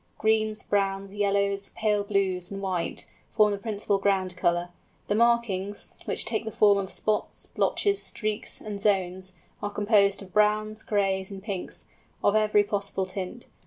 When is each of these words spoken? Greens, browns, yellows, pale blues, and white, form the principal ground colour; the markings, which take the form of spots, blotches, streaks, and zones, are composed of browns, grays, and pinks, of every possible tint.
Greens, 0.17 0.63
browns, 0.63 1.13
yellows, 1.13 1.69
pale 1.75 2.01
blues, 2.03 2.49
and 2.49 2.59
white, 2.59 3.05
form 3.29 3.51
the 3.51 3.59
principal 3.59 3.99
ground 3.99 4.35
colour; 4.35 4.69
the 5.07 5.13
markings, 5.13 5.89
which 6.05 6.25
take 6.25 6.43
the 6.43 6.49
form 6.49 6.79
of 6.79 6.91
spots, 6.91 7.45
blotches, 7.45 8.01
streaks, 8.01 8.59
and 8.59 8.81
zones, 8.81 9.35
are 9.61 9.69
composed 9.69 10.23
of 10.23 10.33
browns, 10.33 10.81
grays, 10.81 11.29
and 11.29 11.43
pinks, 11.43 11.85
of 12.23 12.35
every 12.35 12.63
possible 12.63 13.05
tint. 13.05 13.45